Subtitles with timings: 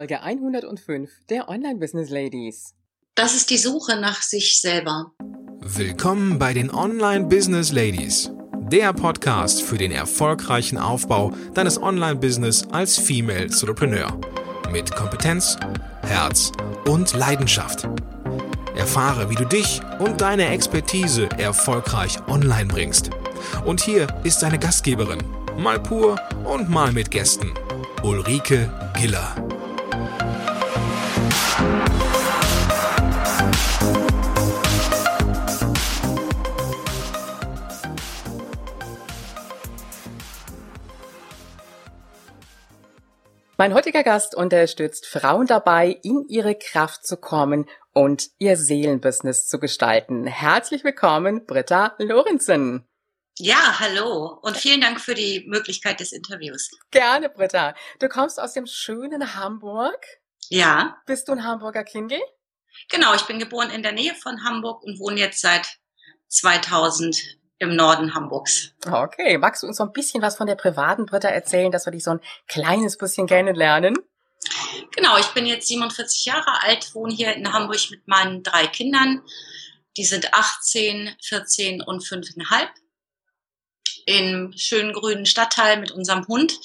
[0.00, 2.74] Folge 105 der Online Business Ladies.
[3.16, 5.12] Das ist die Suche nach sich selber.
[5.60, 8.30] Willkommen bei den Online Business Ladies,
[8.72, 14.18] der Podcast für den erfolgreichen Aufbau deines Online-Business als Female Entrepreneur
[14.72, 15.58] mit Kompetenz,
[16.00, 16.50] Herz
[16.86, 17.86] und Leidenschaft.
[18.74, 23.10] Erfahre, wie du dich und deine Expertise erfolgreich online bringst.
[23.66, 25.22] Und hier ist deine Gastgeberin,
[25.58, 27.52] mal pur und mal mit Gästen,
[28.02, 29.49] Ulrike Giller.
[43.60, 49.60] Mein heutiger Gast unterstützt Frauen dabei, in ihre Kraft zu kommen und ihr Seelenbusiness zu
[49.60, 50.26] gestalten.
[50.26, 52.88] Herzlich willkommen, Britta Lorenzen.
[53.36, 56.70] Ja, hallo und vielen Dank für die Möglichkeit des Interviews.
[56.90, 57.74] Gerne, Britta.
[57.98, 60.06] Du kommst aus dem schönen Hamburg.
[60.48, 60.96] Ja.
[61.04, 62.18] Bist du ein Hamburger Kindl?
[62.88, 65.68] Genau, ich bin geboren in der Nähe von Hamburg und wohne jetzt seit
[66.28, 68.72] 2000 im Norden Hamburgs.
[68.90, 71.92] Okay, magst du uns so ein bisschen was von der privaten Britta erzählen, dass wir
[71.92, 73.96] dich so ein kleines bisschen kennenlernen?
[74.96, 79.22] Genau, ich bin jetzt 47 Jahre alt, wohne hier in Hamburg mit meinen drei Kindern.
[79.96, 82.68] Die sind 18, 14 und 5,5
[84.06, 86.58] im schönen grünen Stadtteil mit unserem Hund.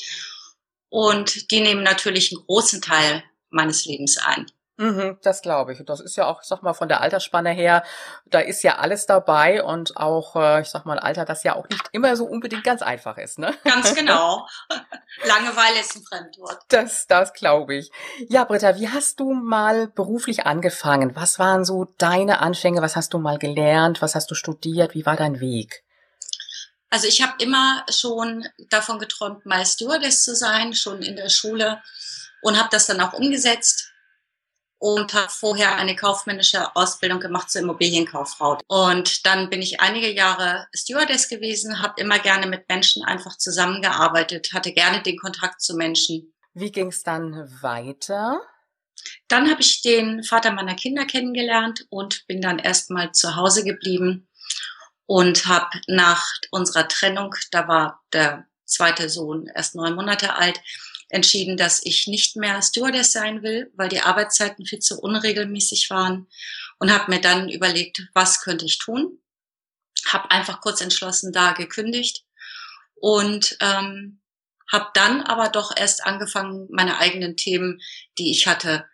[0.90, 4.50] Und die nehmen natürlich einen großen Teil meines Lebens ein.
[4.78, 5.80] Mhm, das glaube ich.
[5.80, 7.84] Und das ist ja auch, ich sag mal, von der Altersspanne her,
[8.26, 11.70] da ist ja alles dabei und auch, äh, ich sag mal, Alter, das ja auch
[11.70, 13.54] nicht immer so unbedingt ganz einfach ist, ne?
[13.64, 14.46] Ganz genau.
[15.24, 16.60] Langeweile ist ein Fremdwort.
[16.68, 17.90] Das, das glaube ich.
[18.28, 21.16] Ja, Britta, wie hast du mal beruflich angefangen?
[21.16, 22.82] Was waren so deine Anfänge?
[22.82, 24.02] Was hast du mal gelernt?
[24.02, 24.94] Was hast du studiert?
[24.94, 25.84] Wie war dein Weg?
[26.90, 31.82] Also ich habe immer schon davon geträumt, mal Stewardess zu sein, schon in der Schule
[32.42, 33.95] und habe das dann auch umgesetzt
[34.78, 38.60] und habe vorher eine kaufmännische Ausbildung gemacht zur Immobilienkauffrau.
[38.68, 44.50] Und dann bin ich einige Jahre Stewardess gewesen, habe immer gerne mit Menschen einfach zusammengearbeitet,
[44.54, 46.34] hatte gerne den Kontakt zu Menschen.
[46.54, 48.42] Wie ging es dann weiter?
[49.28, 54.28] Dann habe ich den Vater meiner Kinder kennengelernt und bin dann erstmal zu Hause geblieben
[55.06, 60.60] und habe nach unserer Trennung, da war der zweite Sohn erst neun Monate alt,
[61.10, 66.28] entschieden, dass ich nicht mehr Stewardess sein will, weil die Arbeitszeiten viel zu unregelmäßig waren
[66.80, 69.20] und habe mir dann überlegt, was könnte ich tun.
[70.08, 72.26] Habe einfach kurz entschlossen da gekündigt
[72.96, 74.22] und ähm,
[74.72, 77.82] habe dann aber doch erst angefangen, meine eigenen Themen,
[78.18, 78.86] die ich hatte,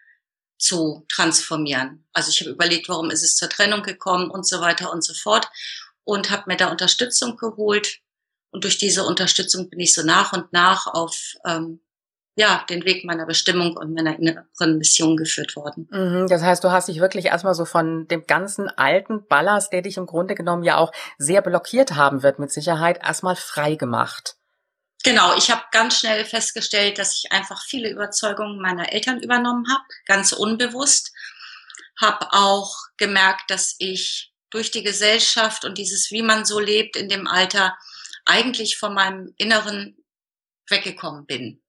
[0.58, 2.06] zu transformieren.
[2.14, 5.14] Also ich habe überlegt, warum ist es zur Trennung gekommen und so weiter und so
[5.14, 5.50] fort
[6.04, 8.00] und habe mir da Unterstützung geholt.
[8.52, 11.82] Und durch diese Unterstützung bin ich so nach und nach auf ähm,
[12.42, 15.88] ja, den Weg meiner Bestimmung und meiner inneren Mission geführt worden.
[15.92, 19.84] Mhm, das heißt, du hast dich wirklich erstmal so von dem ganzen alten Ballast, der
[19.84, 24.38] dich im Grunde genommen ja auch sehr blockiert haben wird, mit Sicherheit erstmal frei gemacht.
[25.04, 29.84] Genau, ich habe ganz schnell festgestellt, dass ich einfach viele Überzeugungen meiner Eltern übernommen habe,
[30.08, 31.12] ganz unbewusst.
[32.02, 37.08] Habe auch gemerkt, dass ich durch die Gesellschaft und dieses, wie man so lebt in
[37.08, 37.78] dem Alter,
[38.26, 39.96] eigentlich von meinem Inneren
[40.68, 41.62] weggekommen bin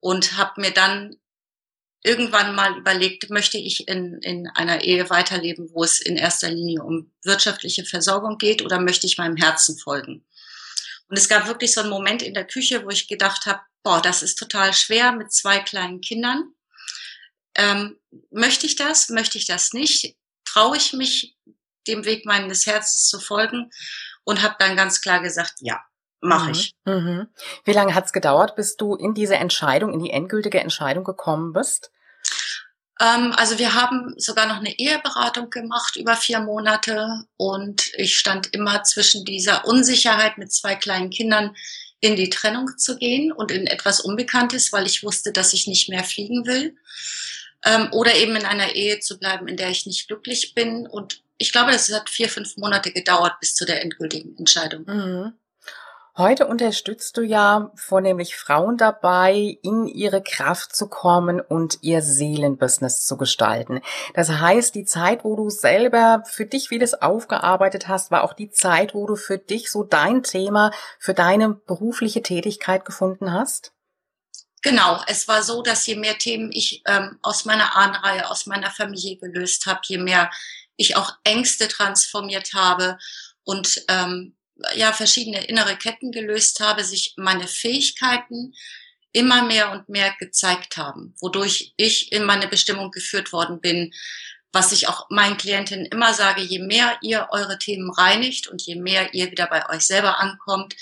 [0.00, 1.16] und habe mir dann
[2.02, 6.82] irgendwann mal überlegt, möchte ich in, in einer Ehe weiterleben, wo es in erster Linie
[6.82, 10.24] um wirtschaftliche Versorgung geht oder möchte ich meinem Herzen folgen?
[11.08, 14.00] Und es gab wirklich so einen Moment in der Küche, wo ich gedacht habe, boah,
[14.00, 16.54] das ist total schwer mit zwei kleinen Kindern.
[17.54, 17.98] Ähm,
[18.30, 19.10] möchte ich das?
[19.10, 20.16] Möchte ich das nicht?
[20.44, 21.36] Traue ich mich,
[21.86, 23.70] dem Weg meines Herzens zu folgen?
[24.24, 25.82] Und habe dann ganz klar gesagt, ja
[26.20, 26.52] mache mhm.
[26.52, 26.74] ich.
[26.84, 27.28] Mhm.
[27.64, 31.90] Wie lange hat's gedauert, bis du in diese Entscheidung, in die endgültige Entscheidung gekommen bist?
[33.00, 38.54] Ähm, also wir haben sogar noch eine Eheberatung gemacht über vier Monate und ich stand
[38.54, 41.56] immer zwischen dieser Unsicherheit mit zwei kleinen Kindern
[42.00, 45.88] in die Trennung zu gehen und in etwas Unbekanntes, weil ich wusste, dass ich nicht
[45.88, 46.76] mehr fliegen will.
[47.64, 50.86] Ähm, oder eben in einer Ehe zu bleiben, in der ich nicht glücklich bin.
[50.86, 54.84] Und ich glaube, das hat vier, fünf Monate gedauert bis zu der endgültigen Entscheidung.
[54.86, 55.32] Mhm.
[56.20, 63.06] Heute unterstützt du ja vornehmlich Frauen dabei, in ihre Kraft zu kommen und ihr Seelenbusiness
[63.06, 63.80] zu gestalten.
[64.12, 68.50] Das heißt, die Zeit, wo du selber für dich vieles aufgearbeitet hast, war auch die
[68.50, 73.72] Zeit, wo du für dich so dein Thema für deine berufliche Tätigkeit gefunden hast?
[74.60, 78.70] Genau, es war so, dass je mehr Themen ich ähm, aus meiner Ahnenreihe, aus meiner
[78.70, 80.30] Familie gelöst habe, je mehr
[80.76, 82.98] ich auch Ängste transformiert habe
[83.42, 84.36] und ähm,
[84.74, 88.54] ja verschiedene innere Ketten gelöst habe, sich meine Fähigkeiten
[89.12, 93.92] immer mehr und mehr gezeigt haben, wodurch ich in meine Bestimmung geführt worden bin,
[94.52, 98.76] was ich auch meinen Klientinnen immer sage, je mehr ihr eure Themen reinigt und je
[98.76, 100.74] mehr ihr wieder bei euch selber ankommt,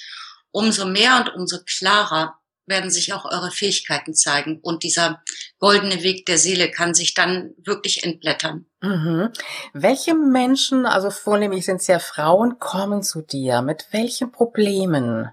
[0.50, 4.58] umso mehr und umso klarer werden sich auch eure Fähigkeiten zeigen.
[4.60, 5.22] Und dieser
[5.58, 8.66] goldene Weg der Seele kann sich dann wirklich entblättern.
[8.80, 9.30] Mhm.
[9.72, 13.62] Welche Menschen, also vornehmlich sind es ja Frauen, kommen zu dir?
[13.62, 15.30] Mit welchen Problemen?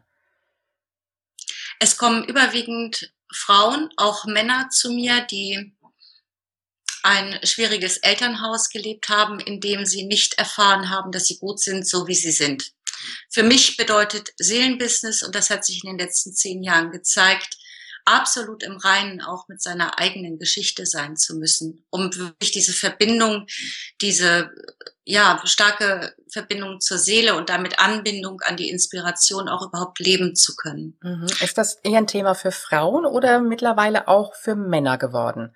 [1.80, 5.76] Es kommen überwiegend Frauen, auch Männer zu mir, die
[7.04, 11.88] ein schwieriges Elternhaus gelebt haben, in dem sie nicht erfahren haben, dass sie gut sind,
[11.88, 12.75] so wie sie sind.
[13.30, 17.57] Für mich bedeutet Seelenbusiness, und das hat sich in den letzten zehn Jahren gezeigt,
[18.06, 23.48] absolut im Reinen auch mit seiner eigenen Geschichte sein zu müssen, um wirklich diese Verbindung,
[24.00, 24.52] diese
[25.04, 30.56] ja starke Verbindung zur Seele und damit Anbindung an die Inspiration auch überhaupt leben zu
[30.56, 30.98] können.
[31.01, 31.28] Mhm.
[31.42, 35.56] Ist das eher ein Thema für Frauen oder mittlerweile auch für Männer geworden?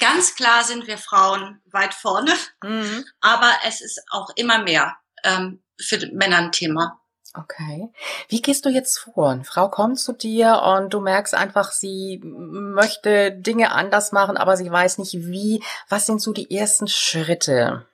[0.00, 2.32] Ganz klar sind wir Frauen weit vorne,
[2.62, 3.04] mhm.
[3.20, 7.00] aber es ist auch immer mehr ähm, für Männer ein Thema.
[7.38, 7.88] Okay.
[8.28, 9.30] Wie gehst du jetzt vor?
[9.30, 14.56] Eine Frau kommt zu dir und du merkst einfach, sie möchte Dinge anders machen, aber
[14.56, 15.62] sie weiß nicht wie.
[15.88, 17.86] Was sind so die ersten Schritte?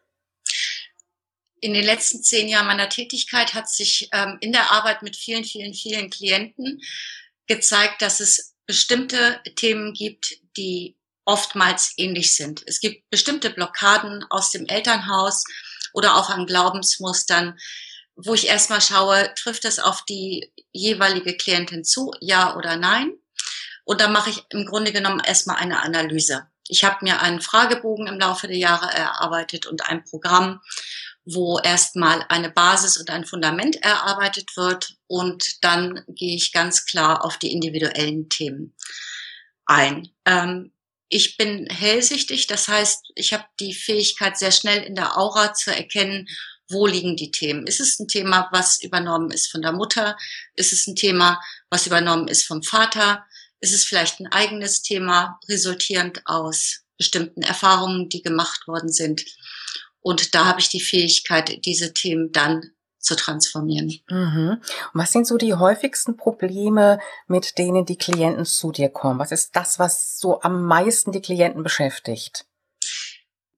[1.60, 5.44] In den letzten zehn Jahren meiner Tätigkeit hat sich ähm, in der Arbeit mit vielen,
[5.44, 6.80] vielen, vielen Klienten
[7.46, 12.62] gezeigt, dass es bestimmte Themen gibt, die oftmals ähnlich sind.
[12.66, 15.44] Es gibt bestimmte Blockaden aus dem Elternhaus
[15.92, 17.58] oder auch an Glaubensmustern,
[18.16, 23.12] wo ich erstmal schaue, trifft das auf die jeweilige Klientin zu, ja oder nein?
[23.84, 26.46] Und dann mache ich im Grunde genommen erstmal eine Analyse.
[26.68, 30.60] Ich habe mir einen Fragebogen im Laufe der Jahre erarbeitet und ein Programm,
[31.24, 37.24] wo erstmal eine Basis und ein Fundament erarbeitet wird und dann gehe ich ganz klar
[37.24, 38.74] auf die individuellen Themen
[39.66, 40.08] ein.
[40.24, 40.72] Ähm,
[41.12, 45.70] ich bin hellsichtig, das heißt, ich habe die Fähigkeit, sehr schnell in der Aura zu
[45.70, 46.26] erkennen,
[46.70, 47.66] wo liegen die Themen.
[47.66, 50.16] Ist es ein Thema, was übernommen ist von der Mutter?
[50.54, 51.38] Ist es ein Thema,
[51.68, 53.26] was übernommen ist vom Vater?
[53.60, 59.22] Ist es vielleicht ein eigenes Thema, resultierend aus bestimmten Erfahrungen, die gemacht worden sind?
[60.00, 62.71] Und da habe ich die Fähigkeit, diese Themen dann
[63.02, 64.00] zu transformieren.
[64.08, 64.62] Mhm.
[64.94, 69.18] Was sind so die häufigsten Probleme, mit denen die Klienten zu dir kommen?
[69.18, 72.46] Was ist das, was so am meisten die Klienten beschäftigt?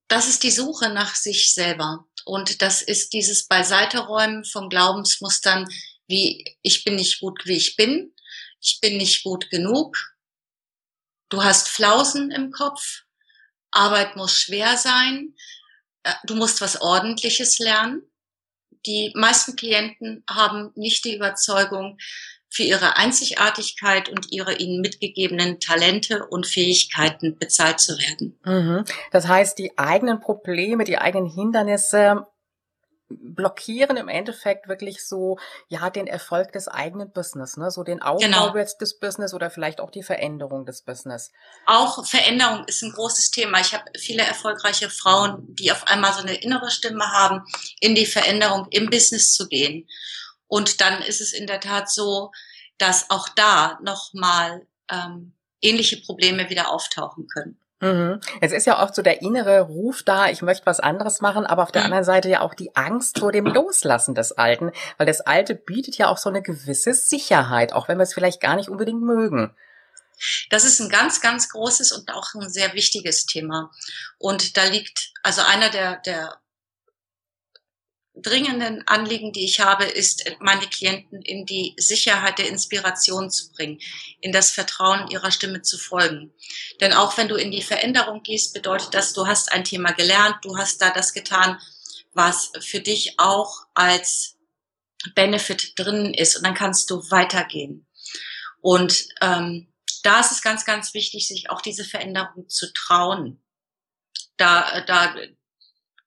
[0.08, 2.06] Das ist die Suche nach sich selber.
[2.24, 5.68] Und das ist dieses Beiseiteräumen von Glaubensmustern,
[6.06, 8.14] wie ich bin nicht gut, wie ich bin.
[8.60, 9.96] Ich bin nicht gut genug.
[11.28, 13.02] Du hast Flausen im Kopf.
[13.70, 15.34] Arbeit muss schwer sein.
[16.02, 18.02] Äh, du musst was Ordentliches lernen
[18.86, 21.98] die meisten Klienten haben nicht die Überzeugung,
[22.54, 28.38] für ihre Einzigartigkeit und ihre ihnen mitgegebenen Talente und Fähigkeiten bezahlt zu werden.
[28.44, 28.84] Mhm.
[29.10, 32.28] Das heißt, die eigenen Probleme, die eigenen Hindernisse
[33.20, 35.38] blockieren im Endeffekt wirklich so,
[35.68, 37.70] ja, den Erfolg des eigenen Business, ne?
[37.70, 38.50] so den Aufbau genau.
[38.50, 41.32] des Business oder vielleicht auch die Veränderung des Business.
[41.66, 43.60] Auch Veränderung ist ein großes Thema.
[43.60, 47.44] Ich habe viele erfolgreiche Frauen, die auf einmal so eine innere Stimme haben,
[47.80, 49.88] in die Veränderung im Business zu gehen.
[50.46, 52.30] Und dann ist es in der Tat so,
[52.78, 57.58] dass auch da nochmal ähm, ähnliche Probleme wieder auftauchen können.
[57.84, 58.20] Mhm.
[58.40, 61.62] Es ist ja oft so der innere Ruf da, ich möchte was anderes machen, aber
[61.62, 61.86] auf der mhm.
[61.86, 65.98] anderen Seite ja auch die Angst vor dem Loslassen des Alten, weil das Alte bietet
[65.98, 69.54] ja auch so eine gewisse Sicherheit, auch wenn wir es vielleicht gar nicht unbedingt mögen.
[70.48, 73.70] Das ist ein ganz, ganz großes und auch ein sehr wichtiges Thema.
[74.18, 76.38] Und da liegt, also einer der, der
[78.16, 83.80] dringenden Anliegen, die ich habe, ist, meine Klienten in die Sicherheit der Inspiration zu bringen,
[84.20, 86.32] in das Vertrauen ihrer Stimme zu folgen.
[86.80, 90.36] Denn auch wenn du in die Veränderung gehst, bedeutet das, du hast ein Thema gelernt,
[90.42, 91.60] du hast da das getan,
[92.12, 94.36] was für dich auch als
[95.14, 97.86] Benefit drin ist und dann kannst du weitergehen.
[98.60, 103.42] Und ähm, da ist es ganz, ganz wichtig, sich auch diese Veränderung zu trauen.
[104.36, 105.14] Da, da,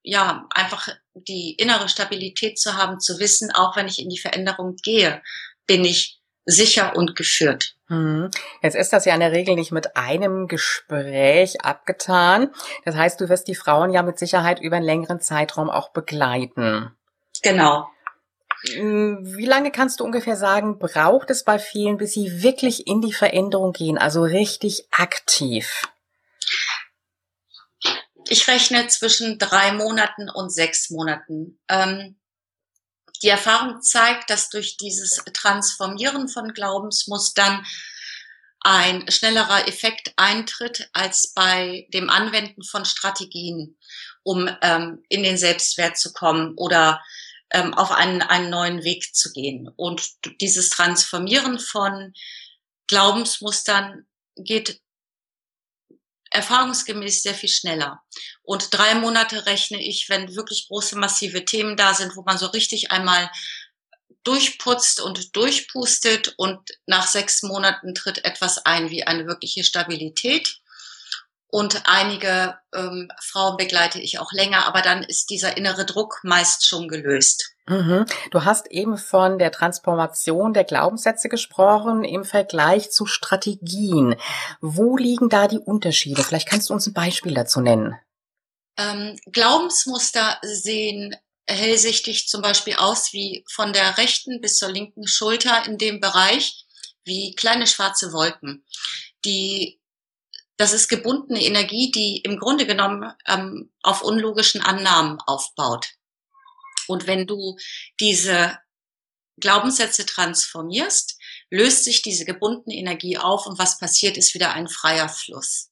[0.04, 4.75] ja, einfach die innere Stabilität zu haben, zu wissen, auch wenn ich in die Veränderung
[4.82, 5.22] gehe,
[5.66, 7.75] bin ich sicher und geführt.
[7.88, 8.30] Hm.
[8.62, 12.50] Jetzt ist das ja in der Regel nicht mit einem Gespräch abgetan.
[12.86, 16.92] Das heißt, du wirst die Frauen ja mit Sicherheit über einen längeren Zeitraum auch begleiten.
[17.44, 17.88] Genau.
[18.74, 23.01] Hm, wie lange kannst du ungefähr sagen, braucht es bei vielen, bis sie wirklich in
[23.01, 25.84] die Veränderung gehen, also richtig aktiv?
[28.29, 31.60] Ich rechne zwischen drei Monaten und sechs Monaten.
[31.69, 32.19] Ähm,
[33.24, 37.65] die Erfahrung zeigt, dass durch dieses Transformieren von Glaubensmustern
[38.60, 43.77] ein schnellerer Effekt eintritt als bei dem Anwenden von Strategien,
[44.24, 47.01] um ähm, in den Selbstwert zu kommen oder
[47.51, 49.69] ähm, auf einen, einen neuen Weg zu gehen.
[49.75, 52.13] Und dieses Transformieren von
[52.88, 54.05] Glaubensmustern
[54.36, 54.81] geht
[56.31, 58.01] erfahrungsgemäß sehr viel schneller.
[58.43, 62.48] Und drei Monate rechne ich, wenn wirklich große, massive Themen da sind, wo man so
[62.48, 63.29] richtig einmal
[64.24, 70.60] durchputzt und durchpustet und nach sechs Monaten tritt etwas ein wie eine wirkliche Stabilität.
[71.50, 76.67] Und einige ähm, Frauen begleite ich auch länger, aber dann ist dieser innere Druck meist
[76.67, 77.51] schon gelöst.
[77.68, 78.06] Mhm.
[78.32, 84.16] Du hast eben von der Transformation der Glaubenssätze gesprochen im Vergleich zu Strategien.
[84.62, 86.24] Wo liegen da die Unterschiede?
[86.24, 87.96] Vielleicht kannst du uns ein Beispiel dazu nennen.
[88.78, 95.66] Ähm, Glaubensmuster sehen hellsichtig zum Beispiel aus wie von der rechten bis zur linken Schulter
[95.66, 96.66] in dem Bereich
[97.04, 98.66] wie kleine schwarze Wolken.
[99.26, 99.82] Die,
[100.58, 105.97] das ist gebundene Energie, die im Grunde genommen ähm, auf unlogischen Annahmen aufbaut.
[106.88, 107.58] Und wenn du
[108.00, 108.58] diese
[109.39, 111.17] Glaubenssätze transformierst,
[111.50, 115.70] löst sich diese gebundene Energie auf und was passiert, ist wieder ein freier Fluss.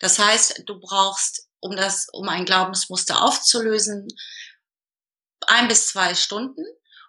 [0.00, 4.08] Das heißt, du brauchst, um das, um ein Glaubensmuster aufzulösen,
[5.46, 6.64] ein bis zwei Stunden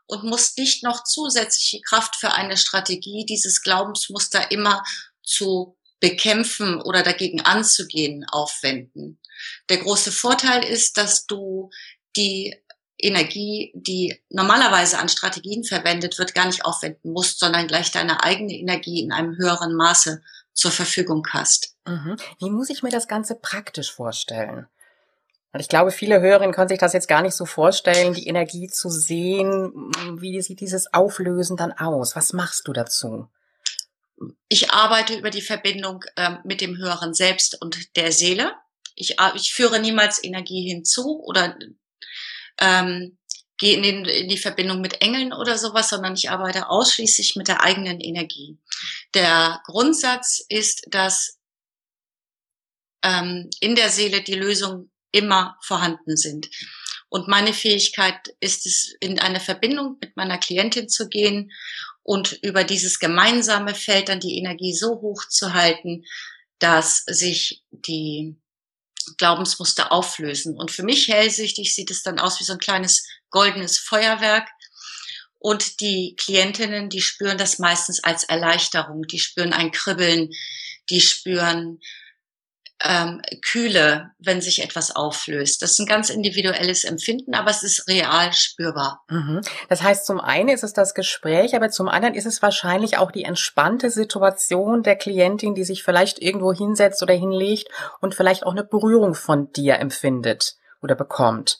[0.05, 4.83] und musst nicht noch zusätzliche Kraft für eine Strategie, dieses Glaubensmuster immer
[5.23, 9.19] zu bekämpfen oder dagegen anzugehen, aufwenden.
[9.69, 11.69] Der große Vorteil ist, dass du
[12.15, 12.55] die
[12.99, 18.53] Energie, die normalerweise an Strategien verwendet wird, gar nicht aufwenden musst, sondern gleich deine eigene
[18.53, 20.21] Energie in einem höheren Maße
[20.53, 21.75] zur Verfügung hast.
[21.85, 22.17] Mhm.
[22.39, 24.67] Wie muss ich mir das Ganze praktisch vorstellen?
[25.53, 28.67] Und ich glaube, viele Hörerinnen können sich das jetzt gar nicht so vorstellen, die Energie
[28.67, 29.91] zu sehen.
[30.19, 32.15] Wie sieht dieses Auflösen dann aus?
[32.15, 33.27] Was machst du dazu?
[34.49, 38.53] Ich arbeite über die Verbindung äh, mit dem höheren Selbst und der Seele.
[38.95, 41.55] Ich, äh, ich führe niemals Energie hinzu oder
[42.59, 43.17] ähm,
[43.57, 47.47] gehe in, den, in die Verbindung mit Engeln oder sowas, sondern ich arbeite ausschließlich mit
[47.47, 48.57] der eigenen Energie.
[49.13, 51.39] Der Grundsatz ist, dass
[53.03, 56.49] ähm, in der Seele die Lösung immer vorhanden sind.
[57.09, 61.51] Und meine Fähigkeit ist es, in eine Verbindung mit meiner Klientin zu gehen
[62.03, 66.03] und über dieses gemeinsame Feld dann die Energie so hoch zu halten,
[66.59, 68.35] dass sich die
[69.17, 70.55] Glaubensmuster auflösen.
[70.57, 74.47] Und für mich hellsichtig sieht es dann aus wie so ein kleines goldenes Feuerwerk.
[75.39, 79.03] Und die Klientinnen, die spüren das meistens als Erleichterung.
[79.03, 80.29] Die spüren ein Kribbeln,
[80.89, 81.79] die spüren
[82.83, 85.61] ähm, Kühle, wenn sich etwas auflöst.
[85.61, 89.03] Das ist ein ganz individuelles Empfinden, aber es ist real spürbar.
[89.09, 89.41] Mhm.
[89.69, 93.11] Das heißt, zum einen ist es das Gespräch, aber zum anderen ist es wahrscheinlich auch
[93.11, 97.67] die entspannte Situation der Klientin, die sich vielleicht irgendwo hinsetzt oder hinlegt
[97.99, 101.59] und vielleicht auch eine Berührung von dir empfindet oder bekommt.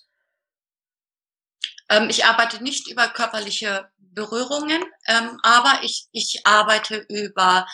[1.90, 7.66] Ähm, ich arbeite nicht über körperliche Berührungen, ähm, aber ich, ich arbeite über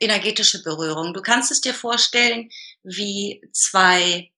[0.00, 1.14] energetische Berührung.
[1.14, 2.50] Du kannst es dir vorstellen
[2.82, 4.30] wie zwei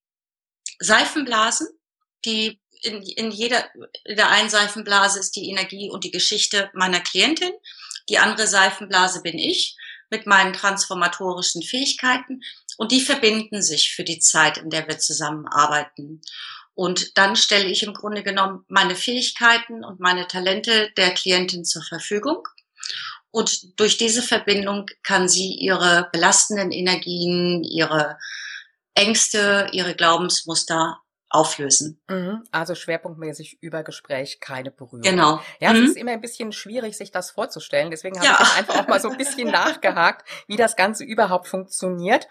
[0.78, 1.68] Seifenblasen,
[2.24, 3.64] die in, in jeder,
[4.04, 7.52] in der einen Seifenblase ist die Energie und die Geschichte meiner Klientin.
[8.08, 9.76] Die andere Seifenblase bin ich
[10.10, 12.42] mit meinen transformatorischen Fähigkeiten
[12.76, 16.20] und die verbinden sich für die Zeit, in der wir zusammenarbeiten.
[16.74, 21.82] Und dann stelle ich im Grunde genommen meine Fähigkeiten und meine Talente der Klientin zur
[21.82, 22.46] Verfügung.
[23.36, 28.16] Und durch diese Verbindung kann sie ihre belastenden Energien, ihre
[28.94, 32.00] Ängste, ihre Glaubensmuster auflösen.
[32.08, 32.44] Mhm.
[32.52, 35.02] Also schwerpunktmäßig über Gespräch keine Berührung.
[35.02, 35.40] Genau.
[35.60, 35.84] Ja, es mhm.
[35.86, 37.90] ist immer ein bisschen schwierig, sich das vorzustellen.
[37.90, 38.38] Deswegen habe ja.
[38.40, 42.28] ich einfach auch mal so ein bisschen nachgehakt, wie das Ganze überhaupt funktioniert.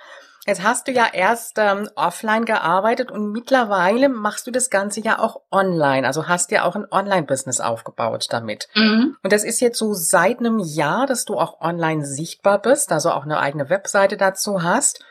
[0.48, 5.18] Jetzt hast du ja erst ähm, offline gearbeitet und mittlerweile machst du das Ganze ja
[5.18, 6.06] auch online.
[6.06, 8.68] Also hast ja auch ein Online-Business aufgebaut damit.
[8.76, 9.18] Mhm.
[9.24, 13.10] Und das ist jetzt so seit einem Jahr, dass du auch online sichtbar bist, also
[13.10, 15.04] auch eine eigene Webseite dazu hast.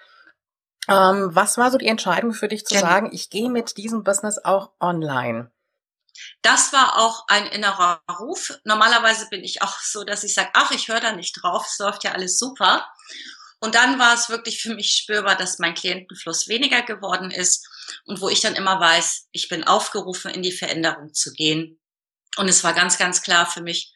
[0.88, 2.80] Ähm, was war so die Entscheidung für dich zu ja.
[2.80, 5.50] sagen, ich gehe mit diesem Business auch online?
[6.42, 8.58] Das war auch ein innerer Ruf.
[8.64, 11.78] Normalerweise bin ich auch so, dass ich sage, ach, ich höre da nicht drauf, es
[11.78, 12.86] läuft ja alles super.
[13.60, 17.66] Und dann war es wirklich für mich spürbar, dass mein Klientenfluss weniger geworden ist
[18.04, 21.80] und wo ich dann immer weiß, ich bin aufgerufen, in die Veränderung zu gehen.
[22.36, 23.92] Und es war ganz, ganz klar für mich,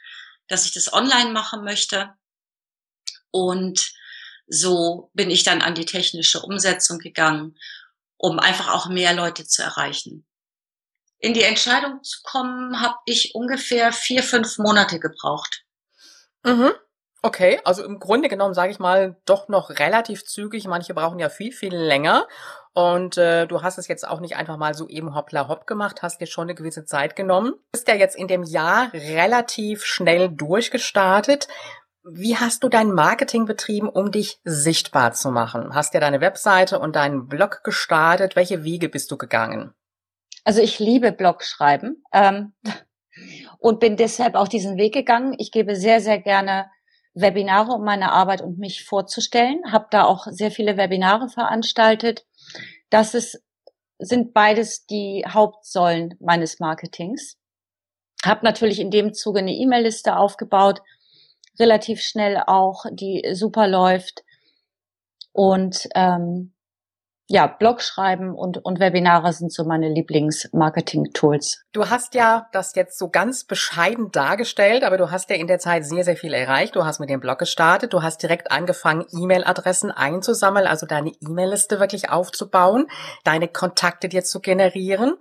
[0.46, 2.14] dass ich das online machen möchte.
[3.30, 3.92] Und
[4.48, 7.56] so bin ich dann an die technische Umsetzung gegangen,
[8.16, 10.26] um einfach auch mehr Leute zu erreichen.
[11.18, 15.64] In die Entscheidung zu kommen, habe ich ungefähr vier, fünf Monate gebraucht.
[16.44, 16.72] Mhm.
[17.20, 20.68] Okay, also im Grunde genommen sage ich mal doch noch relativ zügig.
[20.68, 22.28] Manche brauchen ja viel, viel länger.
[22.74, 26.02] Und äh, du hast es jetzt auch nicht einfach mal so eben hoppla hopp gemacht,
[26.02, 27.54] hast dir schon eine gewisse Zeit genommen.
[27.72, 31.48] Bist ja jetzt in dem Jahr relativ schnell durchgestartet.
[32.10, 35.74] Wie hast du dein Marketing betrieben, um dich sichtbar zu machen?
[35.74, 38.34] Hast ja deine Webseite und deinen Blog gestartet.
[38.34, 39.74] Welche Wege bist du gegangen?
[40.44, 42.54] Also ich liebe Blogschreiben ähm,
[43.58, 45.34] und bin deshalb auch diesen Weg gegangen.
[45.38, 46.70] Ich gebe sehr, sehr gerne
[47.12, 49.60] Webinare, um meine Arbeit und mich vorzustellen.
[49.70, 52.24] Habe da auch sehr viele Webinare veranstaltet.
[52.88, 53.42] Das ist,
[53.98, 57.36] sind beides die Hauptsäulen meines Marketings.
[58.24, 60.80] Habe natürlich in dem Zuge eine E-Mail-Liste aufgebaut,
[61.58, 64.24] relativ schnell auch, die super läuft.
[65.32, 66.54] Und ähm,
[67.30, 71.62] ja, Blog schreiben und, und Webinare sind so meine Lieblings-Marketing-Tools.
[71.72, 75.58] Du hast ja das jetzt so ganz bescheiden dargestellt, aber du hast ja in der
[75.58, 76.74] Zeit sehr, sehr viel erreicht.
[76.74, 81.78] Du hast mit dem Blog gestartet, du hast direkt angefangen, E-Mail-Adressen einzusammeln, also deine E-Mail-Liste
[81.78, 82.86] wirklich aufzubauen,
[83.24, 85.12] deine Kontakte dir zu generieren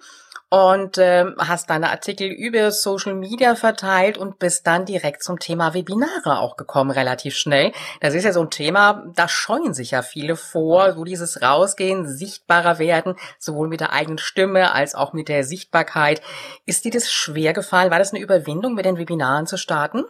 [0.49, 5.73] und ähm, hast deine Artikel über Social Media verteilt und bist dann direkt zum Thema
[5.73, 7.73] Webinare auch gekommen, relativ schnell.
[7.99, 12.07] Das ist ja so ein Thema, da scheuen sich ja viele vor, so dieses Rausgehen,
[12.07, 16.21] sichtbarer werden, sowohl mit der eigenen Stimme als auch mit der Sichtbarkeit.
[16.65, 17.91] Ist dir das schwer gefallen?
[17.91, 20.05] War das eine Überwindung, mit den Webinaren zu starten?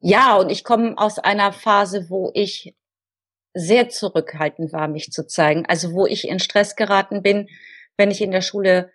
[0.00, 2.74] Ja, und ich komme aus einer Phase, wo ich
[3.52, 5.66] sehr zurückhaltend war, mich zu zeigen.
[5.66, 7.48] Also wo ich in Stress geraten bin,
[7.96, 8.92] wenn ich in der Schule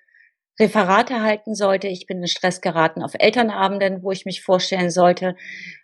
[0.61, 1.87] Referate halten sollte.
[1.87, 5.35] Ich bin in Stress geraten auf Elternabenden, wo ich mich vorstellen sollte.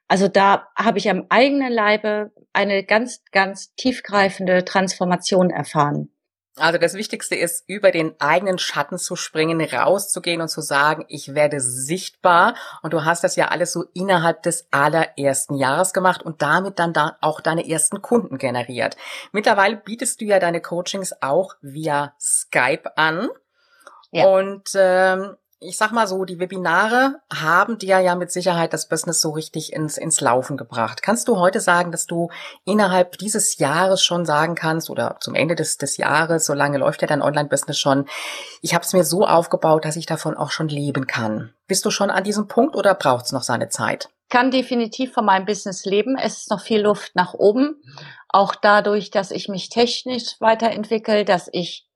[0.08, 6.10] Also da habe ich am eigenen Leibe eine ganz, ganz tiefgreifende Transformation erfahren.
[6.60, 11.36] Also das Wichtigste ist, über den eigenen Schatten zu springen, rauszugehen und zu sagen, ich
[11.36, 12.56] werde sichtbar.
[12.82, 16.94] Und du hast das ja alles so innerhalb des allerersten Jahres gemacht und damit dann
[16.94, 18.98] da auch deine ersten Kunden generiert.
[19.32, 23.30] Mittlerweile bietest du ja deine Coachings auch via Skype an.
[24.12, 24.28] Ja.
[24.28, 29.22] Und ähm, ich sag mal so, die Webinare haben dir ja mit Sicherheit das Business
[29.22, 31.02] so richtig ins, ins Laufen gebracht.
[31.02, 32.30] Kannst du heute sagen, dass du
[32.64, 37.02] innerhalb dieses Jahres schon sagen kannst oder zum Ende des, des Jahres, so lange läuft
[37.02, 38.06] ja dein Online-Business schon,
[38.62, 41.54] ich habe es mir so aufgebaut, dass ich davon auch schon leben kann.
[41.66, 44.10] Bist du schon an diesem Punkt oder braucht es noch seine Zeit?
[44.30, 46.18] kann definitiv von meinem Business leben.
[46.18, 47.82] Es ist noch viel Luft nach oben.
[48.30, 51.87] Auch dadurch, dass ich mich technisch weiterentwickle, dass ich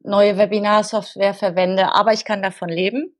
[0.00, 3.16] neue Webinarsoftware verwende, aber ich kann davon leben.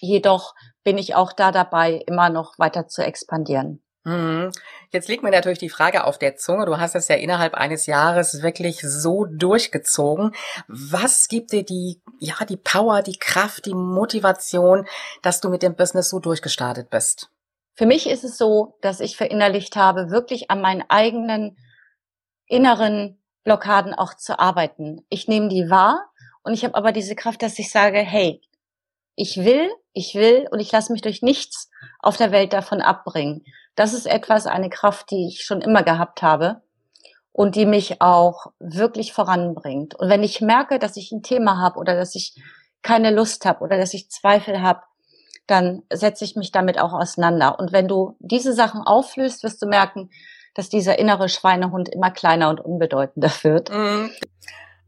[0.00, 3.82] Jedoch bin ich auch da dabei, immer noch weiter zu expandieren.
[4.06, 4.52] Mhm.
[4.92, 6.64] Jetzt liegt mir natürlich die Frage auf der Zunge.
[6.64, 10.30] Du hast es ja innerhalb eines Jahres wirklich so durchgezogen.
[10.68, 14.86] Was gibt dir die, ja, die Power, die Kraft, die Motivation,
[15.22, 17.30] dass du mit dem Business so durchgestartet bist?
[17.74, 21.58] Für mich ist es so, dass ich verinnerlicht habe, wirklich an meinen eigenen
[22.46, 25.06] inneren Blockaden auch zu arbeiten.
[25.08, 26.10] Ich nehme die wahr
[26.42, 28.42] und ich habe aber diese Kraft, dass ich sage, hey,
[29.14, 33.44] ich will, ich will und ich lasse mich durch nichts auf der Welt davon abbringen.
[33.76, 36.60] Das ist etwas, eine Kraft, die ich schon immer gehabt habe
[37.32, 39.94] und die mich auch wirklich voranbringt.
[39.94, 42.34] Und wenn ich merke, dass ich ein Thema habe oder dass ich
[42.82, 44.82] keine Lust habe oder dass ich Zweifel habe,
[45.46, 47.60] dann setze ich mich damit auch auseinander.
[47.60, 50.10] Und wenn du diese Sachen auflöst, wirst du merken,
[50.56, 53.70] dass dieser innere Schweinehund immer kleiner und unbedeutender wird.
[53.70, 54.10] Mhm.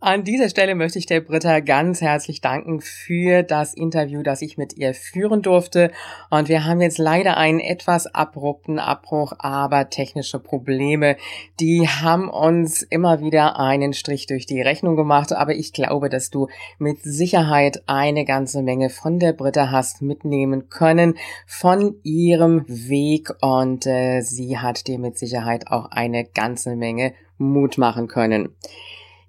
[0.01, 4.57] An dieser Stelle möchte ich der Britta ganz herzlich danken für das Interview, das ich
[4.57, 5.91] mit ihr führen durfte.
[6.31, 11.17] Und wir haben jetzt leider einen etwas abrupten Abbruch, aber technische Probleme,
[11.59, 15.33] die haben uns immer wieder einen Strich durch die Rechnung gemacht.
[15.33, 16.47] Aber ich glaube, dass du
[16.79, 23.31] mit Sicherheit eine ganze Menge von der Britta hast mitnehmen können, von ihrem Weg.
[23.41, 28.55] Und äh, sie hat dir mit Sicherheit auch eine ganze Menge Mut machen können.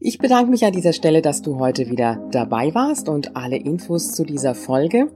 [0.02, 4.14] Ich bedanke mich an dieser Stelle, dass du heute wieder dabei warst und alle Infos
[4.14, 5.12] zu dieser Folge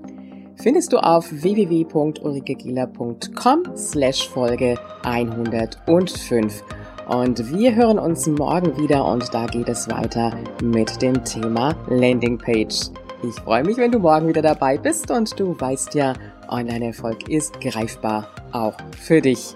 [0.58, 6.66] findest du auf www.ulrikegieler.com slash Folge 105.
[7.08, 12.90] Und wir hören uns morgen wieder und da geht es weiter mit dem Thema Landingpage.
[13.24, 16.12] Ich freue mich, wenn du morgen wieder dabei bist und du weißt ja,
[16.50, 19.56] Online-Erfolg ist greifbar, auch für dich.